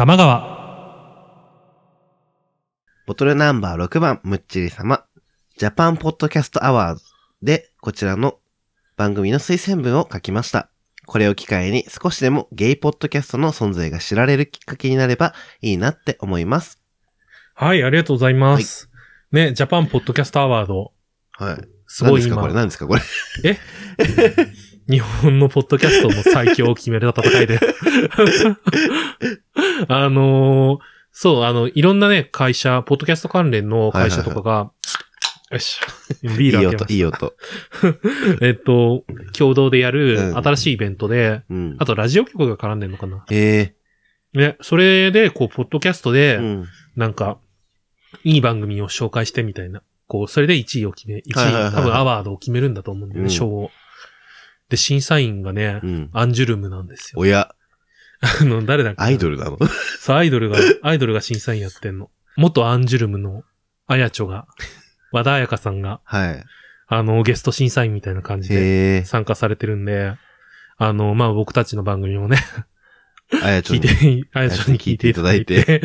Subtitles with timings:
[0.00, 0.56] 玉川。
[3.06, 5.04] ボトルナンバー6番、むっちり様、
[5.58, 7.02] ジャパンポッドキャストアワード
[7.42, 8.38] で、こちらの
[8.96, 10.70] 番組の推薦文を書きました。
[11.04, 16.82] これを機会に少しでもゲイポッドキャストの存在が知られるきっかけになればいいなって思います。
[17.52, 18.88] はい、ありがとうございます。
[19.32, 20.94] ね、ジャパンポッドキャストアワード。
[21.32, 21.68] はい。
[21.86, 23.04] すごい今何ですかこれ、何で
[23.50, 23.58] す
[23.98, 24.60] かこれ。
[24.88, 27.60] 日本のポッドキャストの最強を決める戦いで。
[29.88, 30.78] あのー
[31.12, 34.70] そう、あの、いろんなね、会社、ポッドキャスト関連の会社とかが、
[35.50, 35.80] よし、
[36.38, 37.18] ビ いい音、ール開けましいい音。
[37.18, 37.34] た。
[38.46, 39.04] えっと、
[39.36, 41.84] 共同でやるうん新しいイベントで、うんあ。
[41.84, 43.24] とラジオ局が絡んでんのかな。
[43.30, 43.74] え
[44.32, 46.66] ね、それで、こう、ポッドキャストえで、うん。
[46.94, 47.38] なんか、
[48.22, 49.82] いい番組を紹介してみたいな。
[50.06, 53.70] こう、それで1位を決め、1位、はいはいはいはい多分アワードを決めるんだと思うんだよね、うん賞を。
[54.70, 56.10] で、審査員がね、うん。
[56.12, 57.20] アンジュルムなんですよ。
[57.20, 57.54] 親、
[58.22, 59.58] あの、誰だっけなアイドルなの？
[59.98, 62.10] そう、アイドルが、アイドルが審査員やってんの。
[62.36, 63.42] 元アンジュルムの、
[63.86, 64.46] あやちょが、
[65.12, 66.44] 和田彩香さんが、はい。
[66.86, 69.04] あの、ゲスト審査員みたいな感じでへえ。
[69.04, 70.14] 参加されてるんで、
[70.78, 72.38] あの、まあ、僕たちの番組もね、
[73.42, 75.80] あやちょ聞いて、あやちょに聞いていただいて、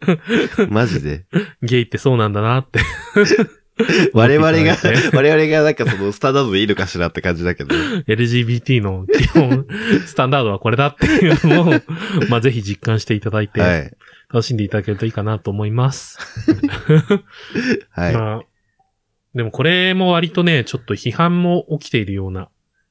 [0.68, 1.24] マジで。
[1.62, 2.80] ゲイってそうなんだなって。
[4.14, 4.76] 我々が
[5.12, 7.74] 我々がなんかそのスタンダードでいいのかしらって感じだけど。
[7.74, 9.66] LGBT の基本、
[10.06, 11.74] スタンダードはこれだっていうのを、
[12.30, 13.90] まあ、ぜひ実感していただいて、はい。
[14.32, 16.18] 楽しんでいただけるといいかなと思います。
[17.90, 18.14] はい。
[18.14, 18.40] まあ、
[19.34, 22.48] でもこれも割とね、ちょっと批判も起きているような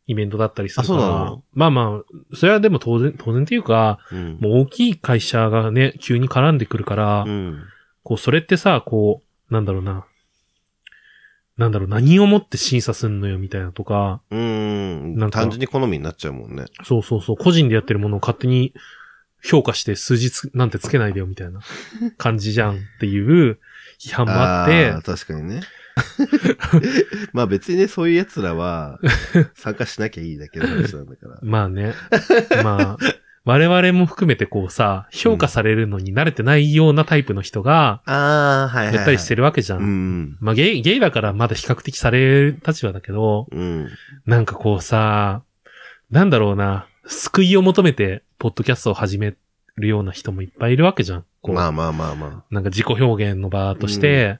[0.07, 0.99] イベントだったりするから。
[0.99, 1.43] あそうなの？
[1.53, 4.37] まあまあ、それはでも当然、当然っていうか、うん。
[4.41, 7.63] もう大きい会社がね、急に絡んでくるから、うん。
[8.03, 10.05] こう、それってさ、こう、なんだろうな。
[11.57, 15.15] なんだろう、何をもって審査すんのよ、みたいなとか、うーん。
[15.15, 16.65] なんか単純に好みになっちゃうもんね。
[16.83, 18.73] そうそうそう、個人でやってるものを勝手に
[19.43, 21.59] 評価して数字つなんてつけないでよ、みたいな
[22.17, 23.59] 感じじゃんっていう
[23.99, 25.61] 批判もあって、ー確かにね。
[27.33, 28.99] まあ別にね、そういう奴らは
[29.53, 31.39] 参加しなきゃいいだけの話なんだから。
[31.43, 31.93] まあね。
[32.63, 38.95] まあ、我々も含めてこうさ、評価されるのに慣れてないようなタイプの人が、ああ、はい。
[38.95, 39.79] やったりしてるわけじゃん。
[39.79, 40.37] うん。
[40.39, 43.89] まあゲイ、ゲイだからまだ比較的される立場だけど、うん。
[44.25, 45.43] なんかこうさ、
[46.09, 49.35] なんだろうな、救いを求めて、ポッドキャストを始め
[49.75, 51.25] るような人もいっぱいいるわけじゃん。
[51.41, 54.39] こうまあまあまあまなんか自己表現の場として、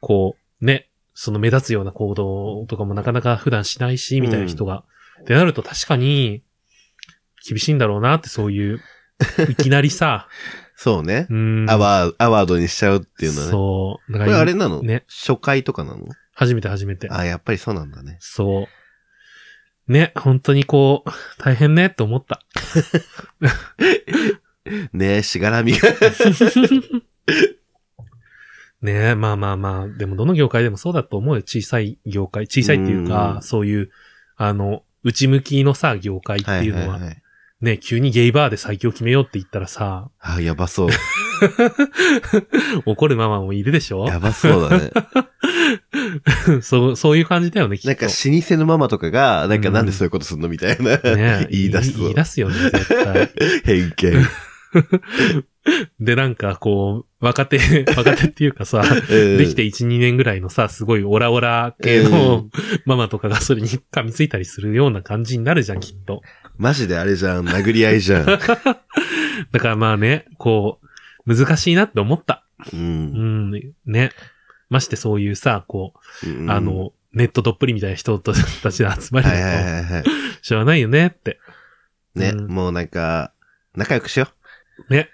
[0.00, 4.84] こう、ね、その目立つような行動とかもなかなか普段しないし、みたいな人が。
[5.20, 6.42] ってなると確かに、
[7.46, 8.80] 厳しいんだろうなって、そういう、
[9.48, 10.32] いきなりさ、あ。
[10.76, 11.26] そうね。
[11.30, 11.70] うん。
[11.70, 13.50] アワー、アワードにしちゃうっていうのはね。
[13.52, 14.12] そう。
[14.12, 14.82] だかこれらあれなの？
[14.82, 16.08] ね初回とかなの？
[16.34, 17.08] 初めて初めて。
[17.08, 18.16] あやっぱりそうなんだね。
[18.20, 18.68] そう。
[19.92, 22.40] ね、本当にこう、大変ねって思った。
[24.92, 25.88] ねえ、しがらみが。
[28.80, 31.42] ねまあまあまあ、でもどの業界でもそうだと思うよ。
[31.42, 32.44] 小さい業界。
[32.44, 33.90] 小さいっていうか、うんそういう、
[34.36, 37.21] あの、内向きのさ、業界ってはいいうのは、はいはい。
[37.62, 40.88] ね、急にゲイバーで最強決めようって言ったらさ、あやばそう。
[42.86, 44.06] 怒るママもいるでしょ？
[44.06, 44.90] やばそうだね。
[46.60, 47.88] そう、そういう感じだよね、きっと。
[47.88, 50.98] なんか、老舗のママとかが、なんかなんでそういうことすんのみたいな。
[50.98, 53.30] ね 言い出すぞ言い出すよね、絶対。
[53.64, 54.26] 偏見。
[56.00, 62.50] で、なんか、こう、若手、若手っていうかさ、でできて1、2年ぐらいのさ、すごいオラオラ系うのん
[62.84, 66.22] ママとかがそれに噛みついたりするような感じになるじゃん、きっと。
[66.56, 68.26] マジであれじゃん、殴り合いじゃん。
[68.26, 70.80] だからまあね、こ
[71.26, 72.44] う、難しいなって思った。
[72.72, 72.76] う。
[72.76, 74.10] うんん、ね。
[74.68, 80.02] ましてそういうさ、こうんう、あ、の、ネットどっぷりみたいな人たちの集まりはいはいだはいはい。
[80.02, 80.10] と、
[80.40, 81.38] しょうがないよねって。
[82.14, 83.32] ね、うんもうなんか、
[83.74, 84.28] 仲良くしよ
[84.88, 85.08] ね。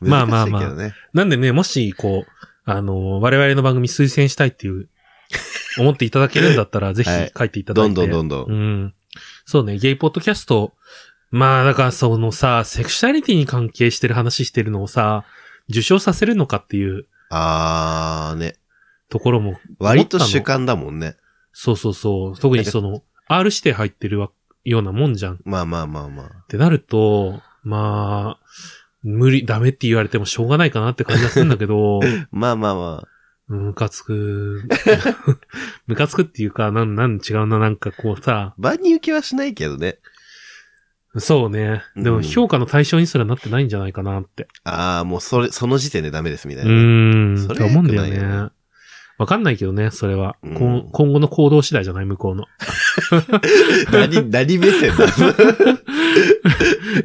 [0.00, 0.04] う。
[0.08, 2.30] まあまあまあなんでね、もし、こう、
[2.64, 4.88] あの、我々の番組推薦したいっていう、
[5.78, 7.94] 思っていただけるんだったら、 ぜひはい書いていただいて。
[7.94, 8.52] どんどんどんどん。
[8.52, 8.94] うん。
[9.44, 10.72] そうね、ゲイポッドキャスト。
[11.30, 15.24] まあ、だからそのさ、セクシャリティに関係してる話してるのをさ、
[15.68, 18.56] 受賞させるのかっていうあーね。
[19.08, 19.58] ところも。
[19.78, 21.16] 割と主観だもんね。
[21.52, 22.36] そうそうそう。
[22.36, 24.30] 特にその、R 指定入ってるわ
[24.64, 25.34] ようなもんじゃん。
[25.34, 26.30] っまあまあまあまあ。
[26.48, 28.46] てなると、まあ、
[29.02, 32.00] 無理、ダメって言われてもしょうがないかなって感じがするんだけど、
[32.30, 33.08] まあまあまあ。
[33.50, 34.62] ムカつく。
[35.88, 39.98] ムカつくっていうか、なん、なん違うな、なんかこうさ、万人受けはしないけどね。
[41.16, 41.82] そうね。
[41.96, 44.46] でもうん評価の対象にすらなってないんじゃないかなって。
[44.62, 46.74] ああ、もうそれ、その時点でダメですみたういな。
[46.74, 47.38] ーん。
[47.38, 48.50] それって思うんだよね。
[49.18, 50.36] わかんないけどね、それは。
[50.44, 52.06] うん今後の行動次第じゃない？
[52.06, 52.44] 向こうの。
[53.92, 55.06] 何、何目線だ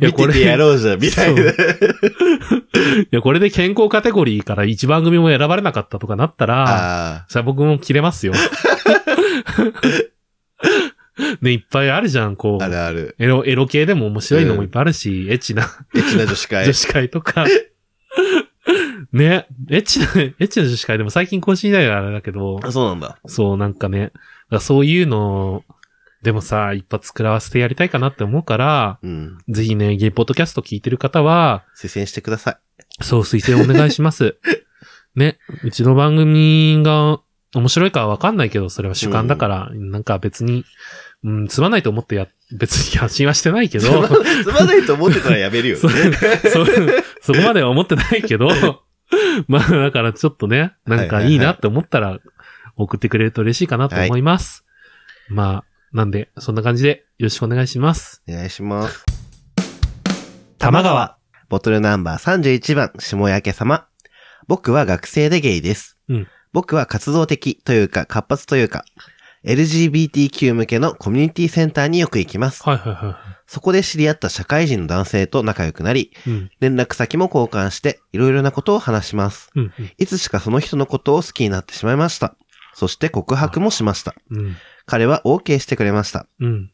[0.01, 1.41] や 見ててやろうじゃん、みたいな。
[1.41, 1.45] い
[3.11, 6.65] や、これで健康カテゴリーから一番組も選ばれなかったとかなったら、
[7.17, 8.33] あさあ僕も切れますよ。
[11.41, 12.71] ね、いっぱいあるじゃん、こあ、あう。
[12.71, 13.15] るある。
[13.19, 15.63] エロ、エロ系でも面白いのもいっぱいあるし、エッチな
[15.95, 16.73] エッチな女子会女。
[16.73, 17.45] 子会とか。
[19.13, 23.17] ね、エッチな、エッチな女子会でも最近更新ないからあれだけど、あ、そうなんだ。
[23.27, 24.13] そう、なんかね、だか
[24.51, 25.63] らそういうの、
[26.25, 29.37] でもさ、一発食らわせてやりたいかなって思うから、うん。
[29.47, 32.57] ぜひね、ゲイポッドキャスト聞いてる方は、推薦してください。
[33.03, 34.37] そう、推薦お願いします。
[35.15, 37.19] ね、うちの番組が
[37.53, 40.65] 面白いかはわかんないけど、それは主観だから、なんか別に、
[41.23, 42.27] うん、つまないと思ってや、
[42.57, 43.85] 別に発信はしてないけど、
[44.43, 46.11] つまないと思ってたらやめるよそね。
[46.51, 46.65] そ、
[47.21, 48.49] そこまでは思ってないけど、
[49.47, 52.19] まあだからちょっとね、なんかいいなって思ったら
[52.77, 54.65] 送ってくれると嬉しいかなと思います。
[55.29, 58.21] まあ、なんで、そんな感じでよろしくお願いします。
[58.27, 59.05] お願いします。
[60.57, 61.17] 玉川。
[61.47, 63.87] ボトルナンバー31番、下焼様。
[64.45, 65.97] 僕は学生でゲイです。
[66.09, 68.85] うん僕は活動的というか活発というか、
[69.45, 72.63] LGBTQ 向けのコミュニティセンターによく行きます。
[72.63, 76.29] はいはいはそこで知り合った社会人の男性と仲良くなり、い。
[76.29, 76.51] うん。
[76.59, 79.49] 連絡先も交換して、いろいろなことを話します。
[79.55, 79.73] うん。
[79.97, 82.35] いつしかその人のことを好きになってしまいました。
[82.73, 84.13] そして告白もしました。
[84.31, 84.55] うん。
[84.85, 86.27] 彼は OK してくれました。
[86.39, 86.71] うん。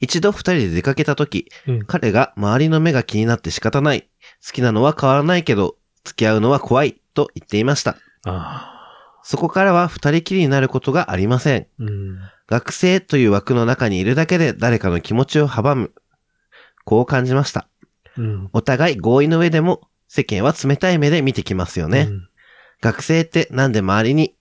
[0.00, 1.84] 一度二人で出かけた時、うん。
[1.84, 4.08] 彼が周りの目が気になって仕方ない。
[4.44, 7.00] 好きなのは変わらないけど、付き合うのは怖い。
[7.14, 7.96] と言っていました。
[8.24, 8.76] あ
[9.22, 11.62] そこからは二人きりになることがありません。
[11.62, 11.66] あ。
[11.78, 12.18] うん。
[12.46, 15.92] 学生という枠の中にいるだけで誰かの気持ちを阻む。
[16.84, 17.68] こう感じました。
[18.16, 18.50] うん。
[18.52, 22.08] お互い合意の上でも世間は冷たい目で見てきますよね。
[22.10, 22.28] うん。
[22.80, 24.34] 学生ってなんで周りに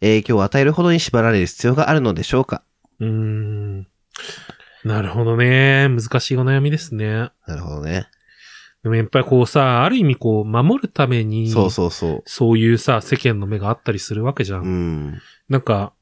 [0.00, 2.62] 影響を与えるほどに縛られる必要があるのでしょうか？
[3.00, 3.86] うーん。
[4.84, 5.88] なるほどね。
[5.88, 7.30] 難しいお悩みですね。
[7.46, 8.06] なるほどね。
[8.82, 14.62] でもやっぱりこうさ、ある意味こう、守るために、そうそうそそういうさ、世間の目があったりするわけじゃう。
[14.62, 14.64] ん。
[14.64, 15.22] うん。
[15.48, 15.92] なんか、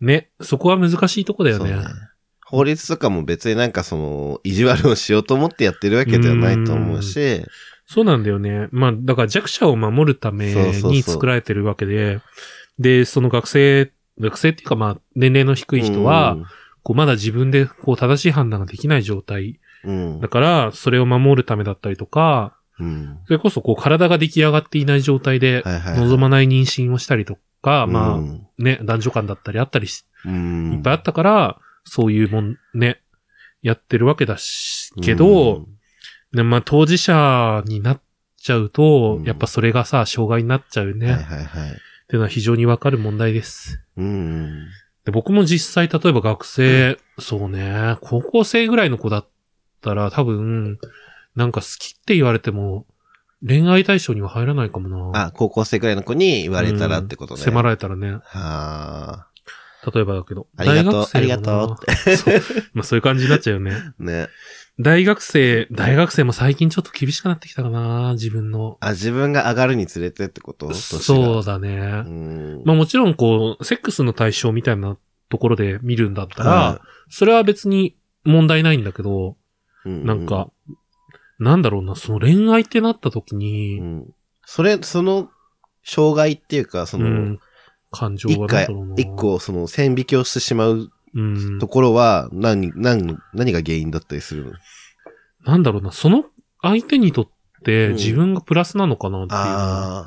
[0.00, 1.70] ね、そこは難しいとこだよね。
[1.70, 1.84] そうね。
[2.44, 7.46] 法律とかも別になんかその、意地悪をしようと思ってやってるわけではないと思うし、
[7.86, 8.68] そうなんだよね。
[8.72, 12.20] まあ、だから弱者を守るためそうそうそうに作られてるわけで、
[12.78, 16.36] で、その学生、学生っていうかまあ、年齢の低い人は、
[16.82, 19.60] こう、まだ自分でこう、正しい判断ができない状態。
[19.84, 23.18] うん、だから、それを守るためだったりとか、うん。
[23.26, 30.74] それこそこう、体が出来上がっていない状態で、望まない妊娠をしたりとか、まあ、うんね、男女間だったりあったりし、うん。
[30.74, 33.00] いっぱいあったから、そういうもん、ね、
[33.62, 35.66] やってるわけだし、けど、
[36.32, 38.00] ね、まあ当事者になっ
[38.36, 41.12] ちゃうと、うんやっぱそれがさ、障害になっちゃううん、ね。
[41.12, 41.70] はいはいはい。
[42.12, 43.80] っていうのは非常にわかる問題です。
[43.96, 44.66] うん。
[45.06, 49.28] で僕も実際、例えば学生、そうね、高校生ぐらいの子だっ
[49.80, 50.78] たら多分、
[51.36, 52.84] なんか好きって言われても、
[53.42, 55.28] 恋愛対象には入らないかもな。
[55.28, 57.38] あ、高校生くらいの子に言われたらってことね。
[57.40, 58.10] うん迫られたらね。
[58.10, 59.26] はあ。
[59.90, 60.48] 例えばだけど。
[60.58, 62.34] ありがとう大学生もなありがとそう。
[62.74, 63.72] まあそういう感じになっちゃうよね。
[63.98, 64.28] ね。
[64.80, 68.78] 大学生、大学生も最近ちょっと厳しくなってきたかな、自分の。
[68.80, 70.72] あ、自分が上がるにつれてってこと？
[70.72, 71.44] そうう。
[71.44, 72.04] だね。
[72.06, 72.62] うん。
[72.64, 74.96] まあもちろんこう、セックスの対象みたいな
[75.28, 76.80] ところで見るんだったら、は
[77.10, 79.36] それは別に問題ないんだけど、
[79.84, 80.50] いうんなんか、
[81.38, 84.14] なんだろうな、その恋愛ってなった時に、うん。
[84.46, 85.28] それ、その、
[85.84, 87.40] 障害っていうか、その、うん、
[87.90, 88.62] 感情が
[88.96, 90.90] 一個、その、線引きをしてしまううん
[91.60, 91.68] と。
[91.68, 94.52] ころは、何、何、何が原因だったりするの？
[95.44, 96.24] なんだろうな、その
[96.60, 97.28] 相手にとっ
[97.64, 99.38] てうん自分がプラスなのかなってい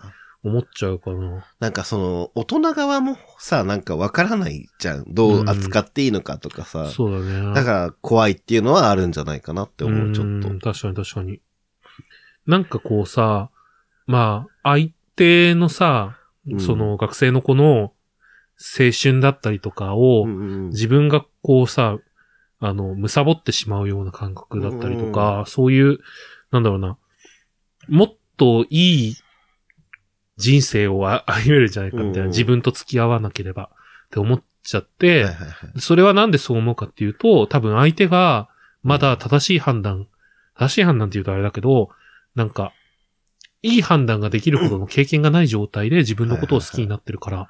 [0.10, 0.16] う。
[0.48, 1.44] 思っちゃうかな。
[1.60, 5.04] なんかその、大人側もさ、なんかわからないじゃん。
[5.08, 6.88] どう扱っていいのかとかさ。
[6.92, 7.54] そうだね。
[7.56, 10.50] だから怖いっていうのはあるんじゃないかなって思う、ちょっと。
[10.50, 11.42] うん確かに確かに。
[12.46, 13.50] なんかこうさ、
[14.06, 17.94] まあ、相手のさ、うんその学生の子の
[18.58, 21.98] 青春だったりとかを、自分がこうさ、
[22.60, 26.00] あの、貪ってしまうような感覚だったりとか、そういう、
[26.52, 26.98] なんだろうな、
[27.88, 29.16] もっといい
[30.38, 33.70] 人生をあ 歩めるんじゃないかみたいな、うん自分と付き合わなければ
[34.08, 35.28] って思っちゃって、
[35.78, 38.50] それはなんでそう思うかっていうと、多分相手が
[38.84, 40.08] まだ正しい判断、
[40.58, 41.90] 正しい判断って言うとあれだけど、
[42.36, 42.74] なんか、
[43.62, 47.50] いい判断ができるほどの経験がない状態で自分のことを好きになってるから、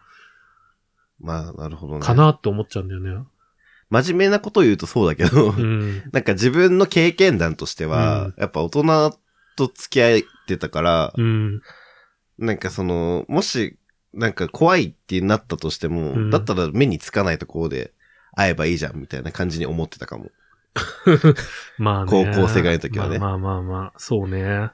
[1.20, 2.02] まあ、なるほどね。
[2.02, 3.26] かなって思っちゃうんだよね。
[3.90, 6.04] 真面目なことを言うとそうだけど、うん。
[6.12, 9.20] なんか自分の経験談としては、うんやっぱ大人
[9.56, 11.62] と付き合ってたから、うん。
[12.38, 13.78] なんかその、もし、
[14.14, 17.94] なんか怖いってなったとしても、うんだったら目につかないところで
[18.34, 20.32] 会えばいいじゃんみたいな感じに思ってたかも。
[21.78, 22.12] まあね。
[22.12, 24.72] 高校生ぐらいの時はねまあまあまあまあ、そうね。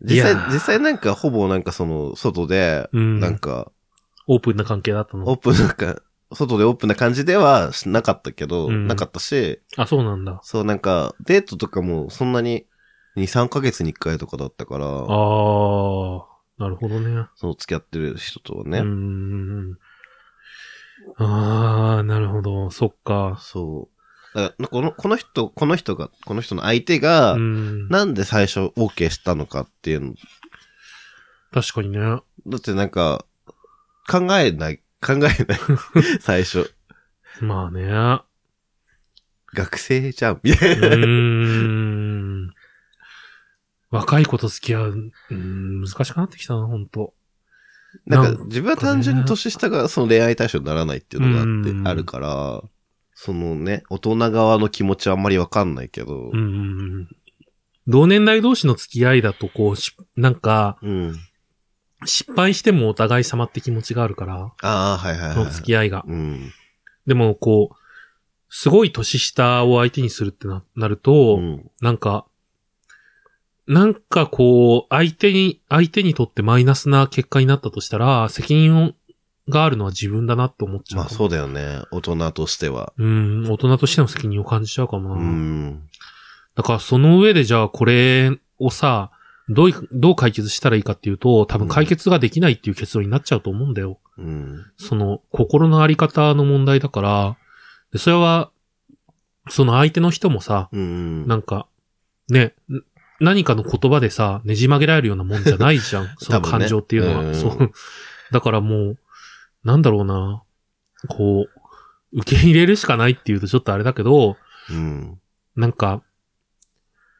[0.00, 3.20] 実いや際、実際なんかほぼなんかその、外で、うん。
[3.20, 3.70] なんか、
[4.26, 5.28] オープンな関係だったの？
[5.28, 6.02] オープンなんか、
[6.32, 10.40] 外でオープンな感じではしなかったけど、うんなかったし、あ、そうなんだ。
[10.42, 12.66] そうなんか、デートとかもそんなに
[13.16, 15.04] 2、3ヶ月に1回とかだったから、ああ、
[16.58, 17.26] なるほどね。
[17.36, 18.80] その付き合ってる人とはうね。
[18.80, 19.76] ん。
[21.18, 22.70] ああ、なるほど。
[22.70, 23.38] そっか。
[23.40, 23.88] そ
[24.34, 24.38] う。
[24.38, 27.88] だからこの、この人、この人が、この人の相手が、うん。
[27.88, 30.14] なんで最初 OK したのかっていうの。
[31.52, 31.98] 確かにね。
[31.98, 32.22] だ
[32.56, 33.24] ってなんか、
[34.08, 35.38] 考えない、 考えない。
[36.20, 36.72] 最初。
[37.40, 37.82] まあね。
[37.84, 38.24] う
[39.54, 40.40] 学生じゃん。
[40.42, 40.88] みたいな。
[40.88, 42.54] ーん。
[43.90, 47.14] 若い子と付き合う、うん、難しくなってきたな、本当
[48.06, 52.62] なんか、自分は単純に年下がその恋愛対象にならないっていうのがあって、うんあるから、
[53.14, 57.08] そのね、大人側の気持ちはあんまりわかんないけど、うん。
[57.86, 61.16] 同年代同士の付き合いだと、こう、しなんか、うん。
[62.04, 65.34] 失敗してもお互い様って気持ちがあるから、ああ、はいはいはい。
[65.34, 66.04] その付き合いが。
[66.06, 66.52] うん。
[67.06, 67.76] でも、こう、
[68.48, 71.70] すごい年下を相手にするってななると、うん。
[71.80, 72.26] なんか、
[73.66, 78.92] なんかこう、相手に、相手にとってマイナスな結果になったとしたら、責任を
[79.48, 81.00] があるのは自分だなって思っちゃう。
[81.00, 81.82] まあそうだよね。
[81.90, 82.92] 大人としては。
[82.96, 85.20] うん、大人としての責任を感じちゃうかもな。
[85.20, 85.88] うん。
[86.54, 89.10] だからその上でじゃあこれをさ、
[89.48, 93.98] どうい、どう解決したらいいかっていうと、多分解決ができないっていう結論になっちゃうと思うんだよ。
[94.16, 94.64] うん。
[94.76, 97.36] その、心のあり方の問題だから、
[97.92, 98.50] でそれは、
[99.50, 101.26] その相手の人もさ、うん。
[101.26, 101.66] なんか、
[102.30, 102.82] ね、ん
[103.20, 106.08] 何かの言葉でさ、ねじ曲げられるようなもんじゃないじゃん。
[106.18, 107.24] その感情っていうのは。
[107.24, 107.72] うんそう。
[108.32, 108.98] だからもう、
[109.62, 110.42] なんだろうな。
[111.08, 111.46] こ
[112.12, 114.36] う、受け入れるしかないっていうとちょっとあれだけど、
[114.70, 115.18] うん。
[115.56, 116.02] なんか、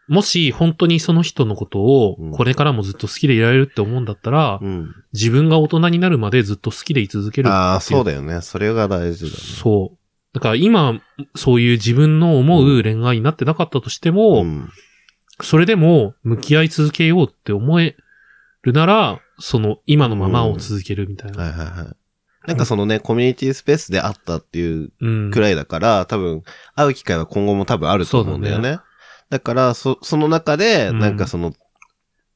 [0.08, 4.94] もし本当にその人のことをうんこれからもずっと好きでいられるって思うんだったら、うん。
[5.12, 7.49] 自分が大人になるまでずっと好きでい続ける。
[7.49, 8.40] ああ、そうだよね。
[8.42, 9.37] それが大事だね。
[9.37, 9.99] そう。
[10.34, 11.00] だから今、
[11.37, 14.70] そういう自分の思う恋愛になってなかったとしても、うん。
[15.40, 17.96] それでも向き合い続けようって思え
[18.62, 21.42] るなら、その今のままを続けるみたいな。
[21.42, 21.96] はいはいはい。
[22.46, 25.30] なんかそのね、コミュニティスペースで会ったっていううん。
[25.30, 26.42] くらいだから、多分、
[26.75, 28.78] 会う機会は今後も多分あると思うんだよね。
[29.34, 31.54] だから、そ、その中で、うんなんかその、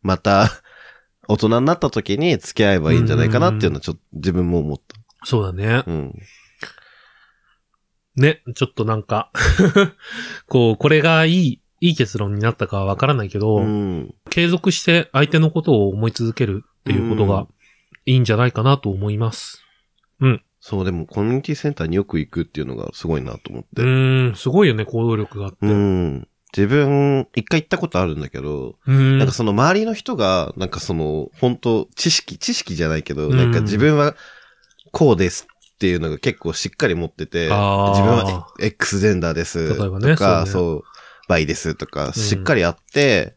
[0.03, 0.51] また、
[1.29, 4.81] 大人になった時に付き合えばいいんじゃないかなっていうのはちょっと自分も思っ
[5.23, 5.91] そうだねた。。
[5.93, 6.19] うん。
[8.17, 9.31] ね、ちょっとなんか、
[10.49, 14.13] こう、これがいい、いい結論になったかはわからないけど、うん。
[14.29, 17.49] 継続して相手のことを思い続けるっていうことがうん
[18.07, 19.63] いいんじゃないかなと思います。
[20.61, 23.83] そう、でもコミュニティセンターによく行くっていうのがすごいなと思っうて。
[23.83, 25.59] ーん、すごいよね、行動力があって。
[25.63, 26.29] ううん。
[26.57, 26.57] ん。
[26.57, 33.37] 自分、一回行ったことあるんだけど、なんかその周りの人が、なんかその、本当知識、知識じゃないけど、うん。
[33.37, 34.15] なんか自分は
[34.93, 40.83] こうですっていうのが結構しっかり持ってて、自分は X ジェンダーですとか、そそう,、
[41.29, 43.37] バイですとか、しっかりあって、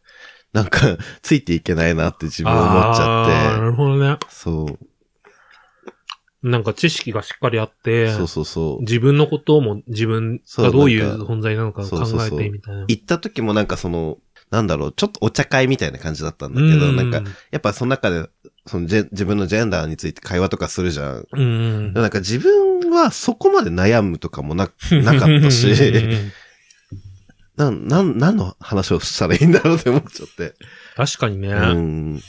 [0.53, 4.17] なんか、ついていけないなって自分思っちゃって、るほどね。
[4.29, 4.79] そう、
[6.43, 8.81] なんか知識がしっかりあって、そうそうそう。
[8.81, 12.85] 自分のことも自分がどういう存在なのかを考えそうそうそうてみたいな。
[12.87, 14.17] 行った時もなんかその、
[14.49, 18.27] なんだろう、ちょっとお茶会みたいな感じだったんだけど、うなんか、、やっぱその中で、
[18.65, 21.25] その自分のジェンダーについて会話とかするじゃん。
[21.31, 21.93] うん。
[21.93, 24.69] なんか自分はそこまで悩むとかもな、
[25.03, 25.67] なかったし、
[27.55, 30.55] なん、なん、何の話をしたらいいんだろうって思っちゃって。
[30.95, 31.49] 確かにね。
[31.49, 32.21] うん。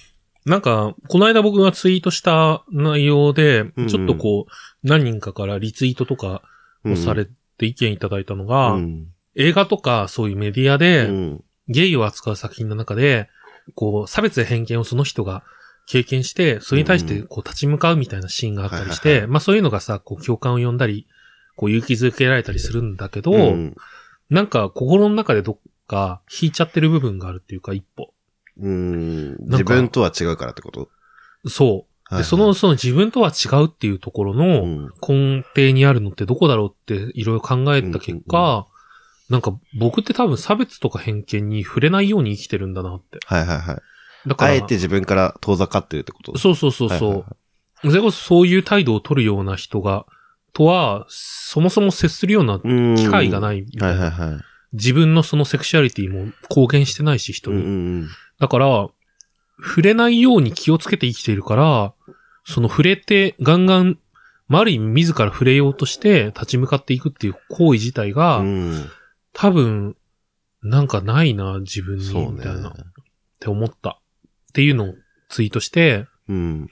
[0.45, 6.43] なんか、この間僕がツイートした内容でうん、ちょっとこう、何人かからリツイートとか
[6.85, 7.27] をされ
[7.59, 9.07] て意見いただいたのが、うん。
[9.35, 11.43] 映画とかそういうメディアうで、ん。
[11.69, 13.29] ゲイを扱う作品の中で、
[13.75, 15.45] こう、差別や偏見をその人が
[15.87, 21.07] 経験して、それに対してこう立ち向かうみたいなシーンがあったりしはいはいて、はいまあそういうのがさ、こう共感を呼んだり、
[21.57, 23.77] こう勇気づけられたりするんだけど、うん。
[24.29, 28.13] なんか心の中でどっか引いちゃってる部分があるっていうか、一歩。
[28.61, 29.37] うん。
[29.49, 30.89] 自分とは違うからってこと？
[31.49, 32.17] そう。
[32.17, 34.91] で、その、、その自分とは違うっていうところうのん。
[35.07, 38.67] 根底にあるのってどこだろうっていろいろ考えた結果、
[39.31, 43.19] なんか僕って多分差別とか偏見に触れないように生きてるんだなって。
[43.25, 44.29] はいはいはい。
[44.29, 46.37] だから、あえて自分から遠ざかってるってこと？
[46.37, 47.25] そうそうそうそ
[47.85, 47.89] う。
[47.91, 50.05] それこそそういう態度を取るような人が、
[50.53, 54.11] とは、そもそも接するようなうん機会がないみたはいいな。
[54.11, 54.41] はいはい。
[54.73, 57.57] 自分のそのセクシュアリティも公言してないし、人に。
[57.59, 57.69] うんう
[58.05, 58.89] んだから、
[59.63, 61.95] 触れないように気をつけて生きているから、
[62.45, 63.99] その触れて、ガンガン、
[64.49, 68.91] まあ、ある意味自ら触れようとして立ち向かっていくっていう行為自体が、うん。
[69.33, 69.97] 多分、
[70.63, 72.73] なんかないな、自分に、みたいな、っ
[73.39, 73.91] て思った。
[73.91, 74.95] っていうのを
[75.29, 76.69] ツイートして、うん。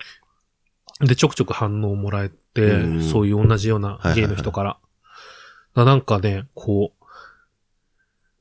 [1.00, 4.70] で、ちょくちょく反応をもらえて、うんそういう同じようなはいはいはいゲイの人から。
[4.70, 4.80] だか
[5.74, 6.99] らなんかね、こう、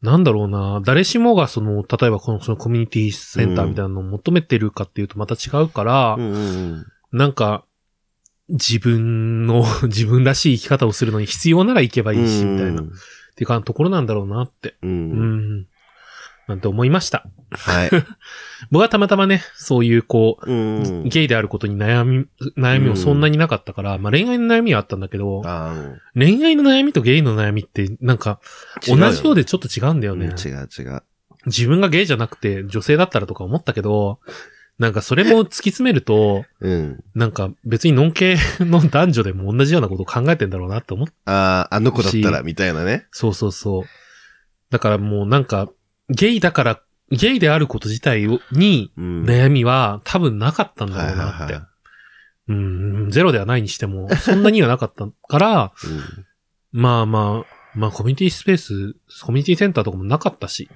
[0.01, 7.65] なんだろうな、誰しもがその、例えばこのそのコミュニティセンターみたいなのを求めてるかっていうとまた違うから、うんうんなんか、
[8.49, 12.19] 自分の、 自分らしい生き方をするのに必要なら行けばうん。
[12.19, 12.85] いいし、みたいな、っ
[13.35, 14.87] ていうかところなんだろうなって、う。
[14.87, 15.67] うんん、
[16.49, 17.27] なんて思いました。
[17.51, 17.89] はい。
[18.71, 21.03] 僕はたまたまね、そういうこう、うん。
[21.03, 22.25] ゲイであることに悩み、
[22.57, 28.39] 悩みもそんなになかったから、まあ恋愛の悩みはあったんだけど、あー恋愛の悩みとゲイの悩みって、なんか、
[28.87, 30.25] 同じようででちょっと違うんだよね。
[30.25, 31.03] うん違う違う。
[31.45, 34.19] 自分がゲイじゃなくて女性だったらとか思ったけど、
[34.79, 37.03] なんかそれも 突き詰めると、うん。
[37.13, 43.05] なんか別にノン系の男女でも同じようなことを考えてんだろうなって思っああ、あの子だったら、みたいなね。
[43.11, 43.83] そうそうそう。
[44.71, 45.69] だからもうなんか、
[46.09, 49.23] ゲイだから、ゲイであること自体をにうん。
[49.23, 51.59] 悩みは多分なかったんだはいろうなって。
[52.49, 55.71] うん、ゼロではないにしても、そんなにはなかったから、
[56.71, 60.69] まあまあ、まあコミュニティスペース、コミュニティセンターとかもなかったし、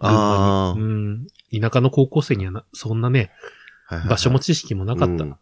[0.00, 0.80] あう。
[0.80, 3.30] ん、田舎の高校生にはな、そんなね、
[3.88, 5.24] あ場所も知識もなかった。
[5.24, 5.36] うん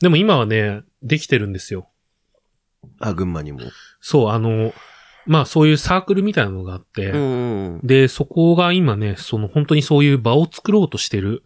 [0.00, 1.88] でも今はね、できてるんですよ。
[3.00, 3.60] あ、群馬にも。
[4.00, 4.72] そう、あの、
[5.26, 7.80] まあそういうサークルみたいなのがあって、ん。
[7.82, 11.42] で、そこが今ね、その本当にそういう場を作ろうとしてる、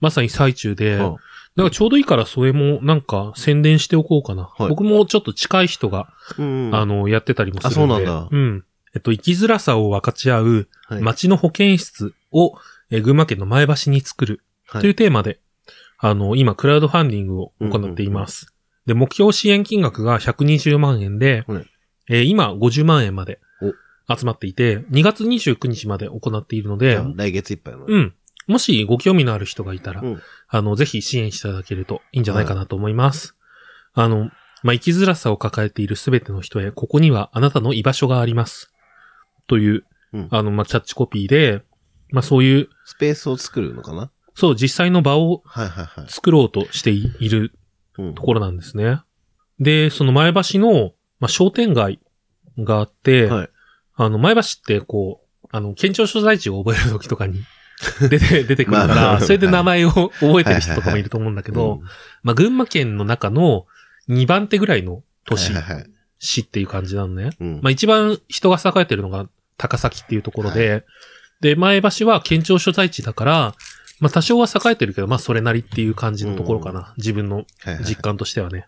[0.00, 1.16] まさに最中で、うん
[1.56, 4.44] だからちょうどいいからそれもなんか宣伝しておこうかな。
[4.44, 6.08] はい僕もちょっと近い人が、
[6.38, 6.70] うん。
[6.72, 7.94] あの、やってたりもするんで。
[7.94, 8.64] あそうなんだうん。
[8.94, 12.52] えっと、生きづらさを分かち合うはい、街の保健室を、
[12.90, 15.40] えー群馬県の前橋に作るはいというテーマで、
[15.98, 18.54] あの、今、クラウドファンディングを行っています。
[18.86, 21.66] で、目標支援金額が120万円で、はい
[22.08, 23.40] えー今、50万円まで
[24.08, 27.84] 集まっていて、2月29日まで行っているので来月いっぱいの。
[27.86, 28.14] うん。
[28.46, 33.36] もしご興味のある人がいたら、うんあの、ぜひ支援していただけるといいんじゃないかなと思います。
[33.92, 34.30] あの、
[34.62, 38.72] まあ、生きづらさを抱えているすべての人へ、ここにはあなたの居場所があります。
[39.46, 41.62] という、うんあの、まあ、キャッチコピーで、
[42.10, 44.10] まあ、そういう、スペースを作るのかな？
[44.34, 46.08] そう、実際の場をはいはいはい。
[46.08, 47.52] 作ろうとしていいる
[47.98, 49.02] うんところなんですね。
[49.60, 52.00] で、その前橋の、まあ、商店街
[52.58, 53.50] があって、はい。
[53.94, 57.42] あの、前橋ってこう、あの、県庁所在地を覚えるときとかに
[58.08, 61.80] 出て、出てくるから、それで名前を覚えてる人とかもいると思うんだけけど、
[62.22, 63.66] まあ、群馬県の中の
[64.08, 65.52] 2番手ぐらいの都市。
[66.20, 67.30] 市っていう感じなのね。
[67.40, 67.60] うん。
[67.62, 70.84] まあ、一番人が栄えてるのが高崎っていうところで、
[71.40, 73.54] で、前橋は県庁所在地だから、
[74.00, 76.94] まあ、多少は栄えてるけど、まあ、それなりっていう感じのところかな。
[76.96, 77.44] 自分の
[77.84, 78.66] 実感としてはね。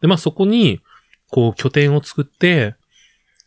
[0.00, 0.80] で、まあ、そこに、
[1.30, 2.74] こう、拠点を作って、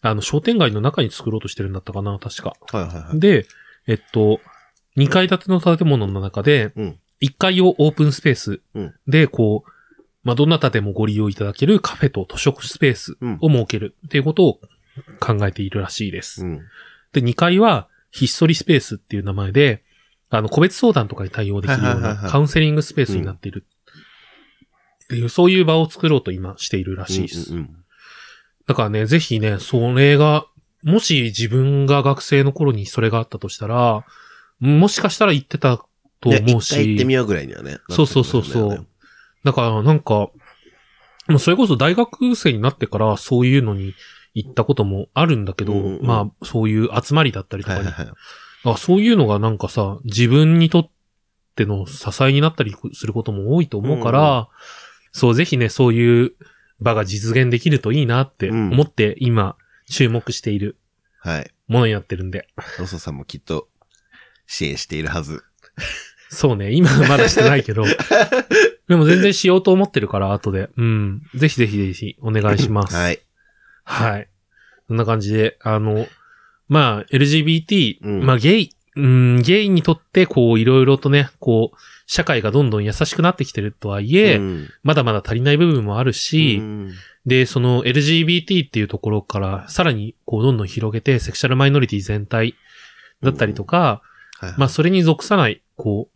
[0.02, 2.56] あの、商店街の中に作ろうとしてるんだったかな、確か。
[2.72, 3.20] はいはいはい。
[3.20, 3.46] で、
[3.88, 4.39] えっと、
[4.98, 9.72] 2階建ての建物の中でうん、1階をオープンスペースうんで、こう、
[10.24, 14.60] まあ、どなたでもご利用いただけるカフェと図書スペースうんを設けるっていうことを
[15.20, 16.46] 考えているらしいです。
[16.46, 16.62] うん。
[17.13, 19.84] で、2階は、ひっそりスペースっていう名前で、
[20.30, 23.65] あの、個別相談とかに対応できるようなカウンセリングスペースになっている。
[25.10, 27.54] っていう、そういう場を作ろうと今しているらしいです。
[27.54, 27.76] うんうん
[28.67, 30.45] だからね、ぜひね、それが、
[30.84, 34.06] もし自分が学生の頃にそれがあったとしたら、
[34.60, 35.84] もしかしたら行ってた
[36.22, 37.80] とね思う一回行ってし、みようぐらいにはね。
[37.89, 38.88] そうそうそうそう
[39.43, 43.95] だからなんか、もうそれこそ大学生になってからそういうのに
[44.36, 48.15] 行ったこともあるんだけど、うんうんうんまあそういう集まりだったりとかに、はいはいはい。
[48.65, 50.89] あそういうのがなんかさ、自分にとっ
[51.56, 54.48] ての支えになったりすることも多いと思うから、うん
[55.12, 56.34] そう、ぜひね、そういう
[56.80, 59.56] 場が実現できるといいなってうん思って今、
[59.89, 60.78] 注目している
[61.19, 61.52] はい。
[61.67, 62.48] ものになってるんで。
[62.80, 63.67] ロソさんもきっと
[64.48, 65.43] 支援しているはず。
[66.30, 67.84] そうね、今はまだしてないけど、
[68.88, 70.69] でも全然しようと思ってるから、後で。
[70.78, 71.22] うん。
[71.36, 72.95] ぜひぜひぜひ、お願いします。
[72.95, 73.19] はい。
[73.84, 74.30] はい。
[74.88, 76.08] そんな感じで、あの、
[76.67, 86.92] まあ、LGBT、うんまあ、ゲイ、うん、ゲイにとって、こう、いろいろとね、こう、社会がどんどん優しくなってきてるとはいえ、うんまだまだ足りない部分もあるし、うん
[87.26, 92.56] で、その LGBT っていうところから、さらに、こう、どんどん広げて、セクシャルマイノリティ全体
[93.22, 94.02] だったりとか、
[94.40, 96.10] はいまあ、それに属さない、こ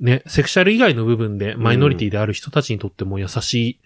[0.00, 3.80] う、ね、セクシャル以外の部分でマイノリティである人たちにとっても優しい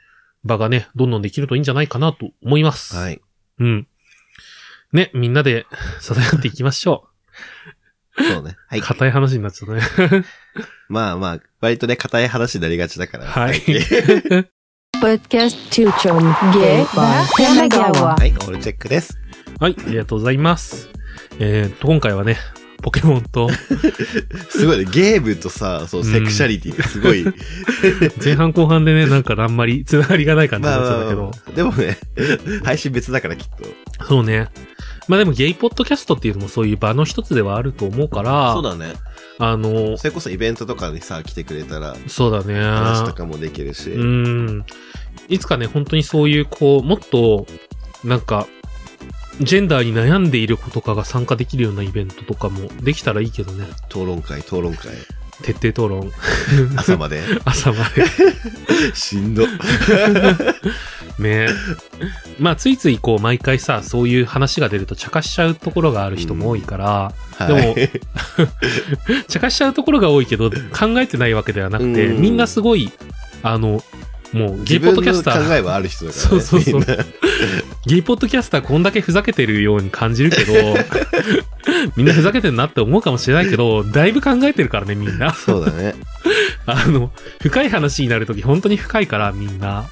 [0.45, 2.97] 場がね、どんどんできるといいんじゃないかなと思います。
[2.97, 3.21] はい。
[3.61, 3.87] うん。
[4.93, 5.67] ね、みんなで
[6.01, 7.09] 支え合っていきましょ
[8.19, 8.57] そうね。
[8.69, 8.79] はう。
[8.79, 8.83] い。
[8.83, 10.25] 硬い話になっちゃったね。
[10.89, 13.27] まあまあ、割とね、硬い話になりがちだから。
[13.27, 13.61] はい。
[15.01, 16.19] Podcast Tuchom
[16.53, 18.19] Gay by Tamagawa.
[18.19, 19.19] はい、オールチェックです。
[19.61, 20.89] はい、ありがとうございます。
[21.39, 22.37] えー、と、今回はね、
[22.83, 23.49] ポケモンと、
[24.51, 27.25] すごいね、ゲームとさ、そう、セクシャリティがすごい。
[28.23, 31.53] 前半後半でね、 なんかあんまり繋がりがない感じにまあなっちゃったけどまあま。
[31.53, 31.99] あ、でもね、
[32.65, 34.07] 配信別だからきっと。
[34.07, 34.49] そうね。
[35.09, 38.95] まあでもゲイポッドキャストっていうのもそういう場の一つではあると思うから、そうだね。
[39.41, 42.61] あの、それこそイベントとかにさ、来てくれたら、そうだね。
[42.61, 43.91] 話とかもできるし。
[43.91, 44.65] うん。
[45.29, 47.47] いつかね、本当にそういう、こう、もっと、
[48.05, 48.47] なんか、
[49.41, 53.67] ジェンダーに悩んでいる子とかが参加できるようなイベントとかもできたらいいけどね。
[53.89, 54.93] 討論会、討論会。
[55.43, 56.11] 徹底討論、
[56.77, 57.23] 朝まで？
[57.45, 58.05] 朝まで。
[58.95, 59.47] しんど。
[61.19, 61.49] ね
[62.39, 67.89] まあ、ついついこう、毎回さ、そういう話が出ると茶化しちゃうところがある人も多いから、はい、で
[68.43, 68.45] も
[69.29, 72.93] 茶化しちゃうところが多いけど、考えてないわけではなくて、うんみんなすごい、
[73.43, 73.83] あの、
[74.33, 76.31] もう、ゲ自イポッ分の考ドキャスター、えはある人だからね。
[76.31, 77.05] そうそうそう
[77.89, 80.53] ゲイポッドキャスターこんだけふざけてるように感じるけど、
[81.97, 85.33] みんなふざけてるなって思うかもしれないけど、だいぶ考えてるからね、みんな。
[85.33, 85.95] そうだね。
[86.67, 89.87] あの、深い話になるとき本当に深いから、みんな。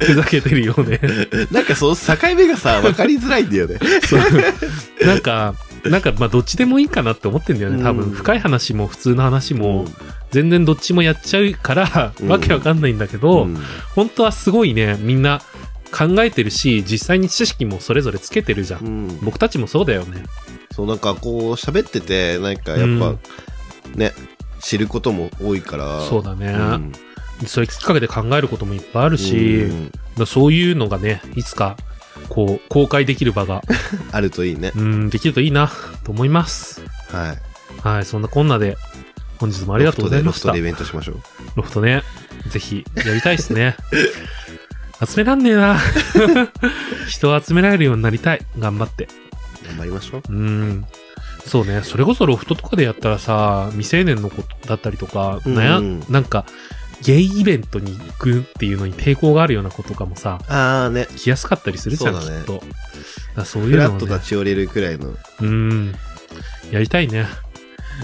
[0.00, 1.00] ふざけてるよね。
[1.52, 3.78] なんかその境目がさ、分かりづらいんだよね。
[4.04, 4.20] そう
[5.06, 8.06] なんか、なんか、まあ、どっちでもいいかなって思ってんだよね、多分。
[8.06, 9.94] うん深い話も普通の話も、うん
[10.32, 13.56] 全然どっちもやっちゃうから、うんわけわかんないんだけど、うん
[13.94, 15.40] 本当はすごいね、みんな
[15.92, 18.84] 考えてるし、実際に知識もそれぞれつけてるじゃん。
[18.84, 20.24] うん僕たちもそうだよね。
[20.72, 23.16] そう、なんかこう、喋ってて、なんかやっぱ、
[23.94, 24.12] ね、
[24.60, 26.02] 知ることも多いから。
[26.02, 26.92] そうだね、うん
[27.46, 31.76] それきっかけで考えることもいっぱいあるし、うんそういうのがね、いつか、
[32.30, 33.62] こう、公開できる場が、
[34.12, 34.72] あるといいね。
[34.74, 35.70] うん、できるといいな、
[36.04, 36.80] と思います。
[37.12, 37.86] はい。
[37.86, 38.78] はい、そんなこんなで、
[39.38, 40.48] 本日もありがとうございました。
[40.48, 41.16] ロフトでイベントしましょう。
[41.56, 42.02] ロフトね、
[42.48, 43.76] ぜひ、やりたいですね。
[45.04, 45.78] 集めらんねえな。
[47.08, 48.44] 人を集められるようになりたい。
[48.58, 49.08] 頑張って。
[49.66, 50.22] 頑張りましょう。
[50.28, 50.84] うん。
[51.46, 51.82] そうね。
[51.82, 56.44] それこそロフトとかでやったらさ、未成年の子だったりとか、うんなんか、
[57.02, 61.06] ゲイイベントに行くっていうのに抵抗があるような子とかもさ、あーね。
[61.16, 62.62] 来やすかったりするじゃん、そうだねきっと。
[63.36, 65.10] だそういフラッと立ち寄れるくらいの。
[65.10, 65.94] あうん。
[66.70, 67.26] やりたいね。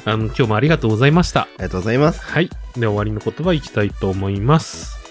[0.04, 1.48] あの、今日もありがとうございました。
[1.56, 2.22] りがとうございます。
[2.22, 2.50] はい。
[2.76, 5.01] で、終わりの言葉いきたいと思います。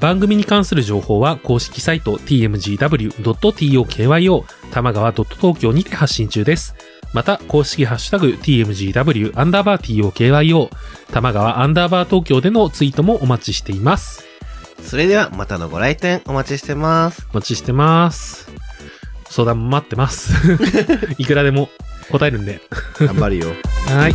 [0.00, 3.84] 番組に関する情報は公式サイト tmgw.tokyo
[4.70, 6.74] 玉川 .tokyo にて発信中です。
[7.12, 10.68] また、公式ハッシュタグ tmgw アンダーバー tokyo
[11.10, 14.24] 玉川アンダーバー東京でのツイートもお待ちしています。
[14.82, 17.26] それでは、またのご来店お待ちしてます。
[17.32, 18.48] お待ちしてます。
[19.30, 20.32] 相談も待ってます。
[21.18, 21.68] いくらでも
[22.10, 22.60] 答えるんで。
[23.00, 23.48] 頑張るよ。
[23.88, 24.14] はい。